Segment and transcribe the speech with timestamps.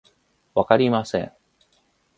[0.55, 1.31] わかりません